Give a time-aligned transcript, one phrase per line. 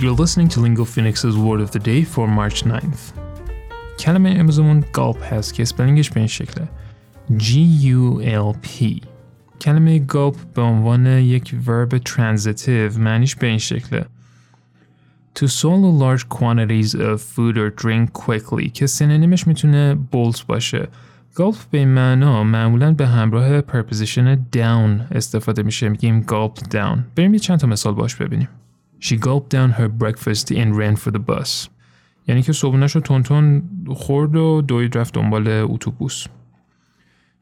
[0.00, 3.20] You're listening to Lingo Phoenix's Word of the Day for March 9th.
[3.98, 6.68] کلمه امروزمون گالپ هست که اسپلینگش به این شکله
[7.38, 9.02] G-U-L-P
[9.60, 14.06] کلمه گالپ به عنوان یک ورب transitive معنیش به این شکله
[15.34, 20.88] To swallow large quantities of food or drink quickly که سینونیمش میتونه بولت باشه
[21.34, 27.40] گالپ به معنا معمولا به همراه پرپوزیشن down استفاده میشه میگیم گالپ down بریم یه
[27.40, 28.48] چند تا مثال باش ببینیم
[29.05, 31.69] She gulped down her breakfast and ran for the bus.
[32.27, 36.25] یعنی که صبحونش رو تونتون خورد و دوید رفت دنبال اتوبوس.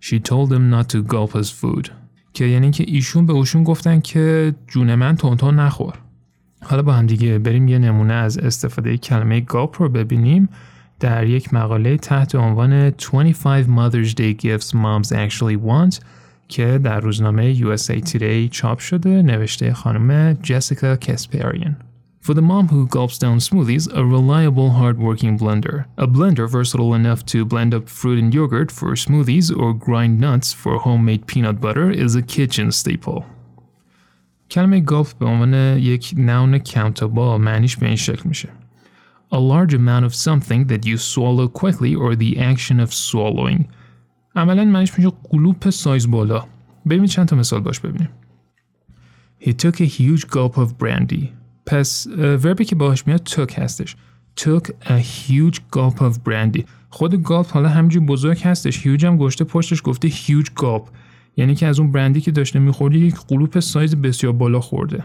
[0.01, 1.89] She told him not to gulp his food.
[2.33, 5.93] که یعنی که ایشون به اوشون گفتن که جون من تونتون نخور.
[6.63, 10.49] حالا با هم دیگه بریم یه نمونه از استفاده کلمه گاپ رو ببینیم.
[10.99, 15.99] در یک مقاله تحت عنوان 25 Mother's Day Gifts Moms Actually Want
[16.52, 21.76] که در روزنامه USA Today چاپ شده نوشته خانم جسیکا کسپریان
[22.20, 25.86] For the mom who gulps down smoothies, a reliable, hard-working blender.
[25.96, 30.52] A blender versatile enough to blend up fruit and yogurt for smoothies or grind nuts
[30.52, 33.24] for homemade peanut butter is a kitchen staple.
[34.50, 38.48] کلمه گالف به عنوان یک نون countable معنیش به این شکل میشه.
[39.32, 43.68] A large amount of something that you swallow quickly or the action of swallowing.
[44.35, 46.45] عملا معنیش میشه قلوپ سایز بالا.
[46.85, 48.09] بریم چند تا مثال باش ببینیم.
[49.41, 51.25] He took a huge gulp of brandy.
[51.65, 53.95] پس وربی که باهاش میاد took هستش.
[54.39, 56.63] took a huge gulp of brandy.
[56.89, 58.87] خود گالپ حالا همینجور بزرگ هستش.
[58.87, 60.89] huge هم گشته پشتش گفته huge gulp.
[61.37, 65.03] یعنی که از اون برندی که داشته میخورده یک قلوپ سایز بسیار بالا خورده.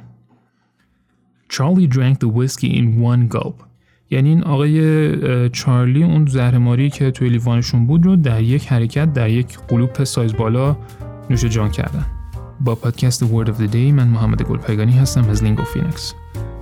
[1.52, 3.67] Charlie drank the whiskey in one gulp.
[4.10, 9.30] یعنی این آقای چارلی اون زهرماری که توی لیوانشون بود رو در یک حرکت در
[9.30, 10.76] یک قلوپ سایز بالا
[11.30, 12.06] نوش جان کردن.
[12.60, 16.14] با پادکست Word of the Day من محمد گلپایگانی هستم از لینگو فینکس.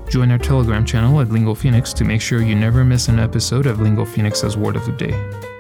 [0.09, 3.67] Join our Telegram channel at Lingo Phoenix to make sure you never miss an episode
[3.67, 5.56] of Lingo Phoenix's Word of the Day.